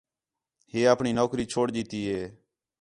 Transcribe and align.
ہے 0.71 0.79
اَپݨی 0.93 1.11
نوکری 1.19 1.45
چھوڑ 1.51 1.65
ݙِیتی 1.73 2.01
ہے 2.09 2.21